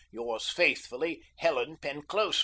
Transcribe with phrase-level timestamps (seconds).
[0.09, 2.39] "Yours faithfully; "HELEN PENCLOSA.